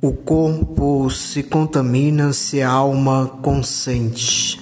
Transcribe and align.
O 0.00 0.12
corpo 0.12 1.10
se 1.10 1.42
contamina 1.42 2.32
se 2.32 2.62
a 2.62 2.70
alma 2.70 3.26
consente. 3.42 4.57